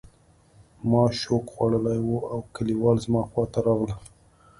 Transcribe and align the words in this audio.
ما 0.89 1.03
شوک 1.21 1.45
خوړلی 1.53 1.99
و 2.05 2.09
او 2.31 2.39
کلیوال 2.55 2.97
زما 3.05 3.21
خواته 3.29 3.59
راغلل 3.65 3.93